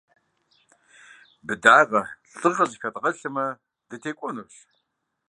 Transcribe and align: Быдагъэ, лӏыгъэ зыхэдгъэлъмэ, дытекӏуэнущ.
Быдагъэ, 1.45 2.01
лӏыгъэ 2.39 2.65
зыхэдгъэлъмэ, 2.69 3.45
дытекӏуэнущ. 3.89 4.55